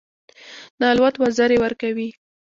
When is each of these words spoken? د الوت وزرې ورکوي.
د 0.79 0.81
الوت 0.91 1.15
وزرې 1.21 1.57
ورکوي. 1.63 2.09